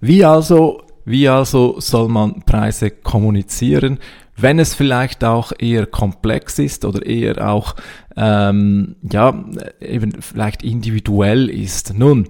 Wie 0.00 0.24
also 0.24 0.82
wie 1.04 1.28
also 1.28 1.80
soll 1.80 2.08
man 2.08 2.42
Preise 2.42 2.90
kommunizieren, 2.90 3.98
wenn 4.36 4.58
es 4.58 4.74
vielleicht 4.74 5.24
auch 5.24 5.52
eher 5.58 5.86
komplex 5.86 6.58
ist 6.58 6.84
oder 6.84 7.04
eher 7.04 7.48
auch 7.48 7.74
ähm, 8.16 8.96
ja 9.10 9.44
eben 9.80 10.20
vielleicht 10.22 10.62
individuell 10.62 11.48
ist? 11.50 11.94
Nun, 11.96 12.28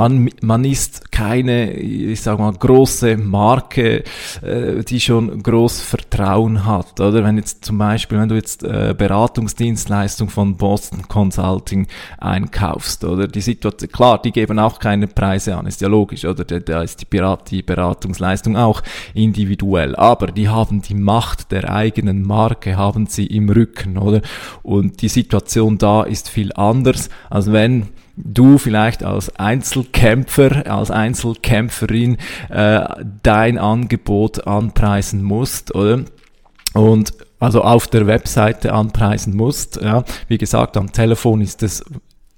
man, 0.00 0.30
man 0.40 0.64
ist 0.64 1.12
keine, 1.12 1.72
ich 1.72 2.22
sag 2.22 2.38
mal, 2.38 2.54
große 2.54 3.18
Marke, 3.18 4.02
äh, 4.40 4.82
die 4.82 4.98
schon 4.98 5.42
groß 5.42 5.82
Vertrauen 5.82 6.64
hat. 6.64 6.98
Oder 7.00 7.22
wenn 7.22 7.36
jetzt 7.36 7.66
zum 7.66 7.76
Beispiel, 7.76 8.18
wenn 8.18 8.30
du 8.30 8.34
jetzt 8.34 8.62
äh, 8.62 8.94
Beratungsdienstleistung 8.96 10.30
von 10.30 10.56
Boston 10.56 11.06
Consulting 11.06 11.86
einkaufst, 12.16 13.04
oder 13.04 13.28
die 13.28 13.42
Situation, 13.42 13.92
klar, 13.92 14.22
die 14.22 14.32
geben 14.32 14.58
auch 14.58 14.78
keine 14.78 15.06
Preise 15.06 15.54
an, 15.54 15.66
ist 15.66 15.82
ja 15.82 15.88
logisch, 15.88 16.24
oder 16.24 16.44
da, 16.44 16.80
ist 16.80 17.02
die, 17.02 17.04
Berat 17.04 17.50
die 17.50 17.60
Beratungsleistung 17.62 18.56
auch 18.56 18.80
individuell, 19.12 19.94
aber 19.96 20.28
die 20.28 20.48
haben 20.48 20.80
die 20.80 20.94
Macht 20.94 21.52
der 21.52 21.70
eigenen 21.70 22.22
Marke, 22.22 22.78
haben 22.78 23.06
sie 23.06 23.26
im 23.26 23.50
Rücken, 23.50 23.98
oder? 23.98 24.22
Und 24.62 25.02
die 25.02 25.08
Situation 25.08 25.76
da 25.76 26.04
ist 26.04 26.30
viel 26.30 26.54
anders, 26.54 27.10
als 27.28 27.52
wenn 27.52 27.88
du 28.24 28.58
vielleicht 28.58 29.02
als 29.02 29.34
Einzelkämpfer, 29.36 30.70
als 30.70 30.90
Einzelkämpferin 30.90 32.18
äh, 32.48 32.82
dein 33.22 33.58
Angebot 33.58 34.46
anpreisen 34.46 35.22
musst, 35.22 35.74
oder? 35.74 36.04
Und 36.74 37.12
also 37.38 37.62
auf 37.62 37.88
der 37.88 38.06
Webseite 38.06 38.72
anpreisen 38.72 39.34
musst. 39.34 39.80
Ja. 39.80 40.04
Wie 40.28 40.38
gesagt, 40.38 40.76
am 40.76 40.92
Telefon 40.92 41.40
ist 41.40 41.62
es 41.62 41.82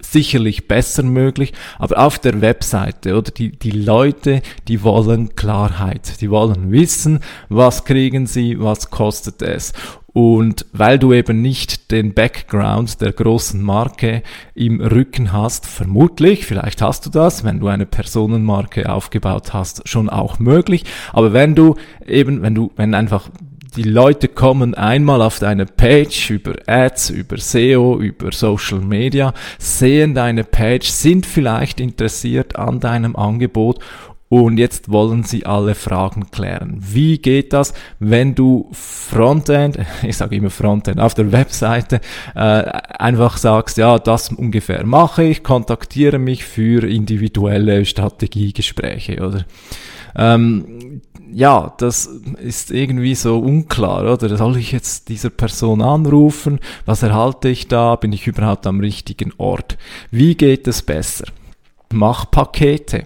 sicherlich 0.01 0.67
besser 0.67 1.03
möglich, 1.03 1.53
aber 1.79 1.99
auf 1.99 2.19
der 2.19 2.41
Webseite 2.41 3.17
oder 3.17 3.31
die, 3.31 3.51
die 3.51 3.71
Leute, 3.71 4.41
die 4.67 4.83
wollen 4.83 5.35
Klarheit, 5.35 6.19
die 6.21 6.29
wollen 6.29 6.71
wissen, 6.71 7.19
was 7.49 7.85
kriegen 7.85 8.27
sie, 8.27 8.59
was 8.59 8.89
kostet 8.89 9.41
es. 9.41 9.73
Und 10.13 10.67
weil 10.71 10.99
du 10.99 11.11
eben 11.11 11.41
nicht 11.41 11.91
den 11.91 12.13
Background 12.13 13.01
der 13.01 13.11
großen 13.11 13.59
Marke 13.59 14.21
im 14.53 14.79
Rücken 14.79 15.33
hast, 15.33 15.65
vermutlich, 15.65 16.45
vielleicht 16.45 16.83
hast 16.83 17.07
du 17.07 17.09
das, 17.09 17.43
wenn 17.43 17.59
du 17.59 17.67
eine 17.67 17.87
Personenmarke 17.87 18.91
aufgebaut 18.91 19.53
hast, 19.53 19.89
schon 19.89 20.09
auch 20.09 20.37
möglich. 20.37 20.85
Aber 21.13 21.33
wenn 21.33 21.55
du 21.55 21.75
eben, 22.05 22.43
wenn 22.43 22.53
du, 22.53 22.71
wenn 22.75 22.93
einfach 22.93 23.29
die 23.75 23.83
Leute 23.83 24.27
kommen 24.27 24.75
einmal 24.75 25.21
auf 25.23 25.39
deine 25.39 25.65
Page 25.65 26.29
über 26.29 26.53
Ads, 26.67 27.09
über 27.09 27.39
SEO, 27.39 27.99
über 27.99 28.31
Social 28.31 28.81
Media, 28.81 29.33
sehen 29.57 30.13
deine 30.13 30.43
Page, 30.43 30.87
sind 30.87 31.25
vielleicht 31.25 31.79
interessiert 31.79 32.55
an 32.55 32.79
deinem 32.79 33.15
Angebot 33.15 33.79
und 34.41 34.57
jetzt 34.57 34.91
wollen 34.91 35.21
sie 35.21 35.45
alle 35.45 35.75
Fragen 35.75 36.31
klären. 36.31 36.77
Wie 36.79 37.19
geht 37.19 37.53
das, 37.53 37.71
wenn 37.99 38.33
du 38.33 38.67
Frontend, 38.71 39.77
ich 40.01 40.17
sage 40.17 40.37
immer 40.37 40.49
Frontend, 40.49 40.99
auf 40.99 41.13
der 41.13 41.31
Webseite 41.31 42.01
äh, 42.33 42.39
einfach 42.39 43.37
sagst, 43.37 43.77
ja, 43.77 43.99
das 43.99 44.29
ungefähr 44.29 44.87
mache 44.87 45.23
ich, 45.23 45.43
kontaktiere 45.43 46.17
mich 46.17 46.45
für 46.45 46.89
individuelle 46.89 47.85
Strategiegespräche, 47.85 49.21
oder? 49.23 49.45
Ähm, 50.15 51.01
ja, 51.31 51.71
das 51.77 52.07
ist 52.41 52.71
irgendwie 52.71 53.13
so 53.13 53.37
unklar, 53.37 54.11
oder? 54.13 54.35
Soll 54.35 54.57
ich 54.57 54.71
jetzt 54.71 55.09
dieser 55.09 55.29
Person 55.29 55.83
anrufen? 55.83 56.59
Was 56.87 57.03
erhalte 57.03 57.49
ich 57.49 57.67
da? 57.67 57.97
Bin 57.97 58.13
ich 58.13 58.25
überhaupt 58.25 58.65
am 58.65 58.79
richtigen 58.79 59.31
Ort? 59.37 59.77
Wie 60.09 60.33
geht 60.33 60.67
es 60.67 60.81
besser? 60.81 61.25
Mach 61.91 62.31
Pakete. 62.31 63.05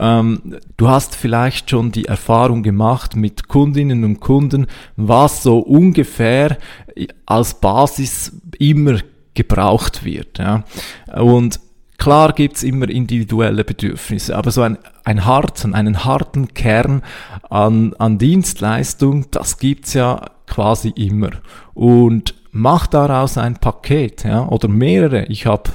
Ähm, 0.00 0.56
du 0.78 0.88
hast 0.88 1.14
vielleicht 1.14 1.70
schon 1.70 1.92
die 1.92 2.06
Erfahrung 2.06 2.62
gemacht 2.62 3.14
mit 3.14 3.48
Kundinnen 3.48 4.02
und 4.02 4.20
Kunden, 4.20 4.66
was 4.96 5.42
so 5.42 5.58
ungefähr 5.58 6.56
als 7.26 7.60
Basis 7.60 8.32
immer 8.58 8.98
gebraucht 9.34 10.04
wird. 10.04 10.38
Ja? 10.38 10.64
Und 11.14 11.60
Klar 12.00 12.32
gibt's 12.32 12.62
immer 12.62 12.88
individuelle 12.88 13.62
Bedürfnisse, 13.62 14.34
aber 14.34 14.50
so 14.50 14.62
ein, 14.62 14.78
ein 15.04 15.26
harten, 15.26 15.74
einen 15.74 16.02
harten 16.02 16.54
Kern 16.54 17.02
an, 17.50 17.92
an 17.98 18.16
Dienstleistung, 18.16 19.26
das 19.30 19.58
gibt's 19.58 19.92
ja 19.92 20.30
quasi 20.46 20.94
immer. 20.96 21.28
Und 21.74 22.34
mach 22.52 22.86
daraus 22.86 23.38
ein 23.38 23.54
Paket, 23.54 24.24
ja, 24.24 24.46
oder 24.48 24.68
mehrere. 24.68 25.24
Ich 25.26 25.46
habe 25.46 25.70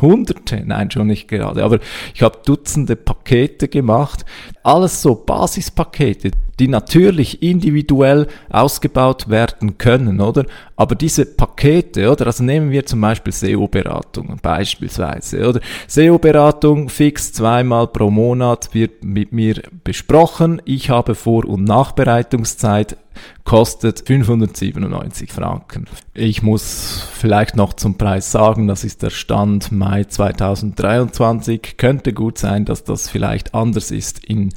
hunderte, 0.00 0.62
nein, 0.64 0.90
schon 0.90 1.06
nicht 1.06 1.28
gerade, 1.28 1.64
aber 1.64 1.78
ich 2.14 2.22
habe 2.22 2.38
Dutzende 2.44 2.96
Pakete 2.96 3.68
gemacht. 3.68 4.24
Alles 4.62 5.02
so 5.02 5.14
Basispakete, 5.14 6.30
die 6.58 6.68
natürlich 6.68 7.42
individuell 7.42 8.26
ausgebaut 8.50 9.28
werden 9.28 9.78
können, 9.78 10.20
oder? 10.20 10.44
Aber 10.76 10.94
diese 10.94 11.24
Pakete, 11.24 12.10
oder? 12.10 12.26
Also 12.26 12.44
nehmen 12.44 12.70
wir 12.70 12.84
zum 12.84 13.00
Beispiel 13.00 13.32
SEO-Beratung 13.32 14.38
beispielsweise, 14.42 15.48
oder? 15.48 15.60
SEO-Beratung 15.86 16.88
fix 16.88 17.32
zweimal 17.32 17.86
pro 17.86 18.10
Monat 18.10 18.70
wird 18.74 19.04
mit 19.04 19.32
mir 19.32 19.62
besprochen. 19.84 20.60
Ich 20.64 20.90
habe 20.90 21.14
Vor- 21.14 21.48
und 21.48 21.64
Nachbereitungszeit 21.64 22.96
kostet 23.44 24.06
597 24.06 25.32
Franken. 25.32 25.86
Ich 26.14 26.42
muss 26.42 27.08
vielleicht 27.12 27.56
noch 27.56 27.72
zum 27.72 27.96
Preis 27.96 28.30
sagen, 28.30 28.66
das 28.66 28.84
ist 28.84 29.02
der 29.02 29.10
Stand 29.10 29.72
Mai 29.72 30.04
2023. 30.04 31.76
Könnte 31.76 32.12
gut 32.12 32.38
sein, 32.38 32.64
dass 32.64 32.84
das 32.84 33.08
vielleicht 33.08 33.54
anders 33.54 33.90
ist 33.90 34.24
in 34.24 34.52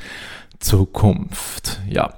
Zukunft. 0.60 1.82
Ja. 1.90 2.14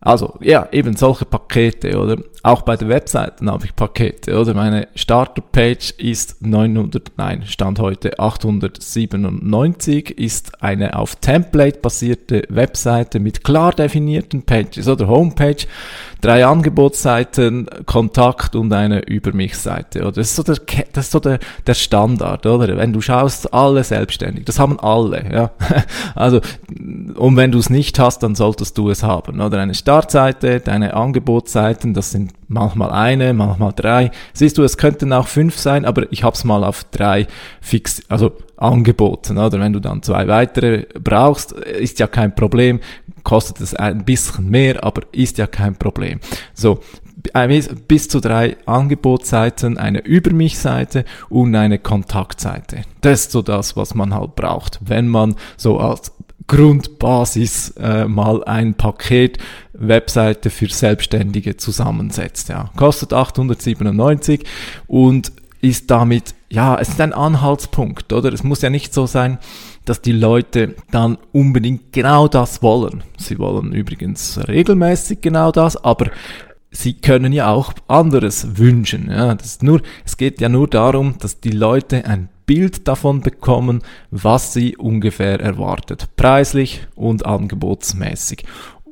Also, 0.00 0.38
ja, 0.40 0.68
eben 0.70 0.94
solche 0.96 1.24
Pakete, 1.24 1.98
oder? 1.98 2.18
Auch 2.46 2.62
bei 2.62 2.76
den 2.76 2.88
Webseiten 2.88 3.50
habe 3.50 3.64
ich 3.64 3.74
Pakete, 3.74 4.38
oder? 4.38 4.54
Meine 4.54 4.86
Starterpage 4.94 5.90
ist 5.98 6.40
900, 6.46 7.10
nein, 7.16 7.42
Stand 7.44 7.80
heute 7.80 8.20
897, 8.20 10.16
ist 10.16 10.62
eine 10.62 10.96
auf 10.96 11.16
Template 11.16 11.80
basierte 11.80 12.44
Webseite 12.48 13.18
mit 13.18 13.42
klar 13.42 13.72
definierten 13.72 14.42
Pages, 14.42 14.86
oder? 14.86 15.08
Homepage, 15.08 15.66
drei 16.20 16.46
Angebotsseiten, 16.46 17.68
Kontakt 17.84 18.54
und 18.54 18.72
eine 18.72 19.00
Über 19.00 19.32
mich 19.32 19.56
Seite, 19.56 20.02
oder? 20.02 20.12
Das 20.12 20.28
ist 20.28 20.36
so 20.36 20.44
der, 20.44 20.58
das 20.92 21.06
ist 21.06 21.10
so 21.10 21.18
der, 21.18 21.40
der 21.66 21.74
Standard, 21.74 22.46
oder? 22.46 22.76
Wenn 22.76 22.92
du 22.92 23.00
schaust, 23.00 23.52
alle 23.52 23.82
selbstständig, 23.82 24.44
das 24.44 24.60
haben 24.60 24.78
alle, 24.78 25.24
ja? 25.32 25.50
Also, 26.14 26.40
und 27.16 27.36
wenn 27.36 27.50
du 27.50 27.58
es 27.58 27.70
nicht 27.70 27.98
hast, 27.98 28.22
dann 28.22 28.36
solltest 28.36 28.78
du 28.78 28.88
es 28.88 29.02
haben, 29.02 29.40
oder? 29.40 29.58
Eine 29.58 29.74
Startseite, 29.74 30.60
deine 30.60 30.94
Angebotsseiten, 30.94 31.92
das 31.92 32.12
sind 32.12 32.35
manchmal 32.48 32.90
eine, 32.90 33.32
manchmal 33.34 33.72
drei. 33.72 34.10
Siehst 34.32 34.58
du, 34.58 34.62
es 34.62 34.76
könnten 34.76 35.12
auch 35.12 35.26
fünf 35.26 35.58
sein, 35.58 35.84
aber 35.84 36.10
ich 36.12 36.22
habe 36.22 36.34
es 36.34 36.44
mal 36.44 36.64
auf 36.64 36.84
drei 36.84 37.26
fix, 37.60 38.02
also 38.08 38.32
angeboten. 38.56 39.38
Oder 39.38 39.60
wenn 39.60 39.72
du 39.72 39.80
dann 39.80 40.02
zwei 40.02 40.28
weitere 40.28 40.86
brauchst, 41.02 41.52
ist 41.52 41.98
ja 41.98 42.06
kein 42.06 42.34
Problem, 42.34 42.80
kostet 43.24 43.60
es 43.60 43.74
ein 43.74 44.04
bisschen 44.04 44.48
mehr, 44.50 44.84
aber 44.84 45.02
ist 45.12 45.38
ja 45.38 45.46
kein 45.46 45.76
Problem. 45.76 46.20
So, 46.54 46.80
bis 47.88 48.08
zu 48.08 48.20
drei 48.20 48.56
Angebotsseiten, 48.66 49.78
eine 49.78 50.04
Über 50.04 50.32
mich 50.32 50.58
Seite 50.58 51.04
und 51.28 51.54
eine 51.54 51.78
Kontaktseite. 51.78 52.82
Das 53.00 53.22
ist 53.22 53.32
so 53.32 53.42
das, 53.42 53.76
was 53.76 53.94
man 53.94 54.14
halt 54.14 54.36
braucht, 54.36 54.78
wenn 54.84 55.08
man 55.08 55.34
so 55.56 55.78
als 55.78 56.12
Grundbasis 56.46 57.70
äh, 57.78 58.06
mal 58.06 58.44
ein 58.44 58.74
Paket 58.74 59.38
Webseite 59.72 60.50
für 60.50 60.68
Selbstständige 60.68 61.56
zusammensetzt. 61.56 62.48
Ja. 62.48 62.70
Kostet 62.76 63.12
897 63.12 64.44
und 64.86 65.32
ist 65.60 65.90
damit, 65.90 66.34
ja, 66.48 66.78
es 66.78 66.90
ist 66.90 67.00
ein 67.00 67.12
Anhaltspunkt, 67.12 68.12
oder? 68.12 68.32
Es 68.32 68.44
muss 68.44 68.62
ja 68.62 68.70
nicht 68.70 68.94
so 68.94 69.06
sein, 69.06 69.38
dass 69.84 70.02
die 70.02 70.12
Leute 70.12 70.74
dann 70.90 71.18
unbedingt 71.32 71.92
genau 71.92 72.28
das 72.28 72.62
wollen. 72.62 73.02
Sie 73.16 73.38
wollen 73.38 73.72
übrigens 73.72 74.38
regelmäßig 74.46 75.20
genau 75.20 75.50
das, 75.52 75.76
aber 75.76 76.10
sie 76.70 76.94
können 76.94 77.32
ja 77.32 77.50
auch 77.50 77.72
anderes 77.88 78.58
wünschen. 78.58 79.10
Ja, 79.10 79.34
das 79.34 79.46
ist 79.46 79.62
nur, 79.62 79.80
es 80.04 80.16
geht 80.16 80.40
ja 80.40 80.48
nur 80.48 80.68
darum, 80.68 81.16
dass 81.18 81.40
die 81.40 81.50
Leute 81.50 82.04
ein 82.04 82.28
Bild 82.46 82.86
davon 82.88 83.20
bekommen, 83.20 83.82
was 84.10 84.52
sie 84.52 84.76
ungefähr 84.76 85.40
erwartet, 85.40 86.08
preislich 86.16 86.86
und 86.94 87.26
angebotsmäßig. 87.26 88.44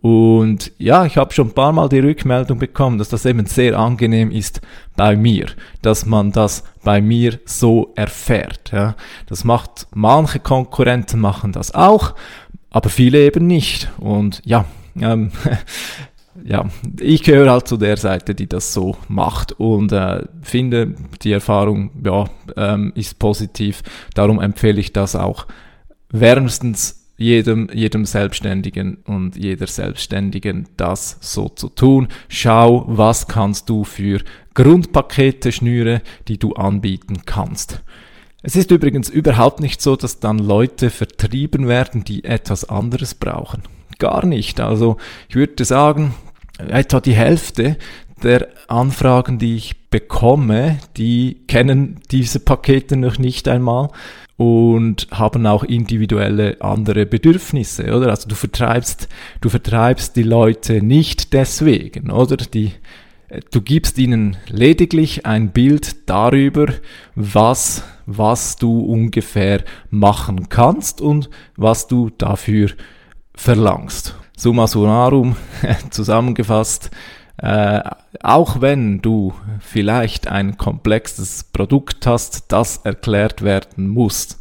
Und 0.04 0.70
ja, 0.76 1.06
ich 1.06 1.16
habe 1.16 1.32
schon 1.32 1.48
ein 1.48 1.54
paar 1.54 1.72
Mal 1.72 1.88
die 1.88 2.00
Rückmeldung 2.00 2.58
bekommen, 2.58 2.98
dass 2.98 3.08
das 3.08 3.24
eben 3.24 3.46
sehr 3.46 3.78
angenehm 3.78 4.30
ist 4.30 4.60
bei 4.96 5.16
mir, 5.16 5.46
dass 5.80 6.04
man 6.04 6.30
das 6.30 6.62
bei 6.82 7.00
mir 7.00 7.40
so 7.46 7.90
erfährt. 7.94 8.70
Ja. 8.70 8.96
Das 9.28 9.44
macht 9.44 9.86
manche 9.94 10.40
Konkurrenten 10.40 11.20
machen 11.20 11.52
das 11.52 11.74
auch, 11.74 12.14
aber 12.68 12.90
viele 12.90 13.20
eben 13.20 13.46
nicht. 13.46 13.88
Und 13.96 14.42
ja, 14.44 14.66
ähm, 15.00 15.30
ja, 16.44 16.66
ich 17.00 17.22
gehöre 17.22 17.50
halt 17.50 17.66
zu 17.66 17.78
der 17.78 17.96
Seite, 17.96 18.34
die 18.34 18.46
das 18.46 18.74
so 18.74 18.96
macht 19.08 19.52
und 19.52 19.92
äh, 19.92 20.24
finde, 20.42 20.94
die 21.22 21.32
Erfahrung 21.32 21.90
ja, 22.04 22.26
ähm, 22.56 22.92
ist 22.94 23.18
positiv. 23.18 23.82
Darum 24.14 24.40
empfehle 24.40 24.78
ich 24.78 24.92
das 24.92 25.16
auch 25.16 25.46
wärmstens 26.10 27.08
jedem, 27.16 27.70
jedem 27.72 28.04
Selbstständigen 28.04 28.98
und 29.04 29.36
jeder 29.36 29.66
Selbstständigen 29.66 30.68
das 30.76 31.16
so 31.20 31.48
zu 31.48 31.70
tun. 31.70 32.08
Schau, 32.28 32.84
was 32.88 33.26
kannst 33.26 33.70
du 33.70 33.84
für 33.84 34.20
Grundpakete 34.52 35.50
schnüre, 35.50 36.02
die 36.28 36.38
du 36.38 36.52
anbieten 36.54 37.22
kannst. 37.24 37.82
Es 38.42 38.54
ist 38.54 38.70
übrigens 38.70 39.08
überhaupt 39.08 39.60
nicht 39.60 39.80
so, 39.80 39.96
dass 39.96 40.20
dann 40.20 40.38
Leute 40.38 40.90
vertrieben 40.90 41.66
werden, 41.66 42.04
die 42.04 42.24
etwas 42.24 42.68
anderes 42.68 43.14
brauchen. 43.14 43.62
Gar 43.98 44.26
nicht. 44.26 44.60
Also 44.60 44.98
ich 45.28 45.36
würde 45.36 45.64
sagen, 45.64 46.14
etwa 46.58 47.00
die 47.00 47.14
Hälfte 47.14 47.76
der 48.22 48.48
Anfragen, 48.68 49.38
die 49.38 49.56
ich 49.56 49.88
bekomme, 49.90 50.78
die 50.96 51.42
kennen 51.46 52.00
diese 52.10 52.40
Pakete 52.40 52.96
noch 52.96 53.18
nicht 53.18 53.48
einmal 53.48 53.90
und 54.36 55.06
haben 55.10 55.46
auch 55.46 55.62
individuelle 55.62 56.60
andere 56.60 57.06
Bedürfnisse, 57.06 57.94
oder? 57.94 58.10
Also 58.10 58.28
du 58.28 58.34
vertreibst, 58.34 59.08
du 59.40 59.48
vertreibst 59.48 60.16
die 60.16 60.22
Leute 60.22 60.82
nicht 60.82 61.32
deswegen, 61.32 62.10
oder? 62.10 62.36
Die, 62.36 62.72
du 63.52 63.60
gibst 63.60 63.98
ihnen 63.98 64.36
lediglich 64.48 65.26
ein 65.26 65.50
Bild 65.50 66.08
darüber, 66.08 66.66
was, 67.14 67.84
was 68.06 68.56
du 68.56 68.80
ungefähr 68.80 69.62
machen 69.90 70.48
kannst 70.48 71.00
und 71.00 71.30
was 71.56 71.86
du 71.86 72.10
dafür 72.10 72.70
verlangst. 73.34 74.16
Summa 74.44 74.66
summarum 74.66 75.36
zusammengefasst, 75.90 76.90
äh, 77.38 77.80
auch 78.22 78.60
wenn 78.60 79.00
du 79.00 79.32
vielleicht 79.58 80.28
ein 80.28 80.58
komplexes 80.58 81.44
Produkt 81.44 82.06
hast, 82.06 82.52
das 82.52 82.76
erklärt 82.84 83.40
werden 83.40 83.88
muss, 83.88 84.38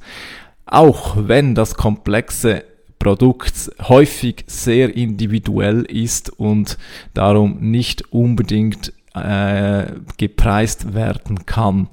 auch 0.66 1.16
wenn 1.18 1.56
das 1.56 1.76
komplexe 1.76 2.66
Produkt 3.00 3.72
häufig 3.88 4.44
sehr 4.48 4.94
individuell 4.94 5.84
ist 5.84 6.38
und 6.38 6.78
darum 7.13 7.72
nicht 7.72 8.12
unbedingt 8.12 8.92
äh, 9.16 9.86
gepreist 10.18 10.94
werden 10.94 11.46
kann. 11.46 11.88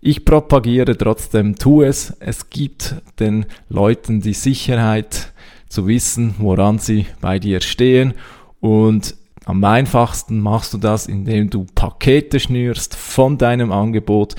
Ich 0.00 0.24
propagiere 0.24 0.98
trotzdem, 0.98 1.54
tu 1.54 1.82
es. 1.82 2.16
Es 2.18 2.50
gibt 2.50 2.96
den 3.20 3.46
Leuten 3.68 4.22
die 4.22 4.34
Sicherheit, 4.34 5.32
zu 5.74 5.86
wissen, 5.86 6.34
woran 6.38 6.78
sie 6.78 7.06
bei 7.20 7.38
dir 7.38 7.60
stehen 7.60 8.14
und 8.60 9.14
Am 9.46 9.62
einfachsten 9.62 10.40
machst 10.40 10.72
du 10.72 10.78
das, 10.78 11.06
indem 11.06 11.50
du 11.50 11.66
Pakete 11.74 12.40
schnürst 12.40 12.96
von 12.96 13.36
deinem 13.36 13.72
Angebot, 13.72 14.36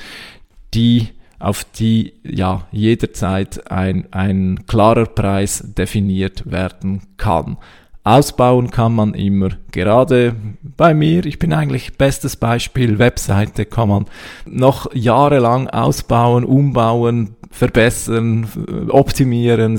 die 0.74 1.10
auf 1.38 1.64
die 1.64 2.14
ja 2.24 2.68
jederzeit 2.72 3.72
ein, 3.72 4.08
ein 4.12 4.66
klarer 4.68 5.06
Preis 5.06 5.64
definiert 5.78 6.50
werden 6.50 7.02
kann. 7.18 7.58
Ausbauen 8.04 8.70
kann 8.70 8.94
man 8.94 9.14
immer. 9.16 9.50
Gerade 9.72 10.36
bei 10.78 10.94
mir, 10.94 11.26
ich 11.26 11.40
bin 11.40 11.54
eigentlich 11.54 11.98
bestes 11.98 12.36
Beispiel, 12.36 13.00
Webseite 13.00 13.66
kann 13.66 13.90
man 13.90 14.06
noch 14.46 14.94
jahrelang 14.94 15.68
ausbauen, 15.68 16.46
umbauen, 16.46 17.36
verbessern, 17.50 18.48
optimieren, 18.90 19.78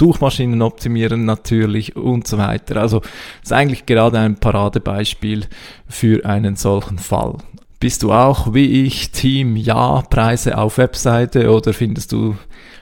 Suchmaschinen 0.00 0.62
optimieren 0.62 1.26
natürlich 1.26 1.94
und 1.94 2.26
so 2.26 2.38
weiter. 2.38 2.78
Also 2.78 3.02
ist 3.42 3.52
eigentlich 3.52 3.84
gerade 3.84 4.18
ein 4.18 4.36
Paradebeispiel 4.36 5.44
für 5.86 6.24
einen 6.24 6.56
solchen 6.56 6.98
Fall. 6.98 7.36
Bist 7.80 8.02
du 8.02 8.10
auch 8.10 8.54
wie 8.54 8.86
ich 8.86 9.10
Team 9.10 9.56
Ja 9.56 10.02
Preise 10.08 10.56
auf 10.56 10.78
Webseite 10.78 11.52
oder 11.52 11.74
findest 11.74 12.12
du 12.12 12.34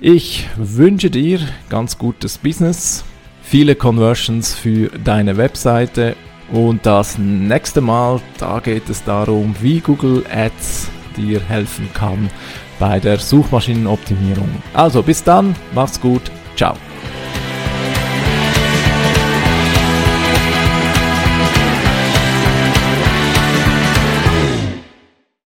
Ich 0.00 0.48
wünsche 0.56 1.10
dir 1.10 1.40
ganz 1.68 1.98
gutes 1.98 2.38
Business, 2.38 3.04
viele 3.42 3.74
Conversions 3.74 4.54
für 4.54 4.88
deine 4.88 5.36
Webseite 5.36 6.16
und 6.50 6.84
das 6.86 7.18
nächste 7.18 7.80
Mal, 7.80 8.20
da 8.38 8.60
geht 8.60 8.88
es 8.88 9.04
darum, 9.04 9.54
wie 9.60 9.80
Google 9.80 10.24
Ads 10.30 10.88
dir 11.16 11.40
helfen 11.40 11.88
kann 11.92 12.30
bei 12.78 13.00
der 13.00 13.18
Suchmaschinenoptimierung. 13.18 14.48
Also 14.72 15.02
bis 15.02 15.22
dann, 15.22 15.54
mach's 15.74 16.00
gut, 16.00 16.30
ciao. 16.56 16.74